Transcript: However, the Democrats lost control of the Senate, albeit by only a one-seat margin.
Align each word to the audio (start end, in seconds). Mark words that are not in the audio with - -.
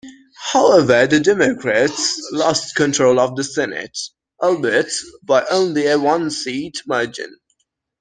However, 0.51 1.05
the 1.05 1.19
Democrats 1.19 2.27
lost 2.31 2.73
control 2.75 3.19
of 3.19 3.35
the 3.35 3.43
Senate, 3.43 3.95
albeit 4.41 4.91
by 5.21 5.45
only 5.51 5.85
a 5.85 5.99
one-seat 5.99 6.81
margin. 6.87 7.39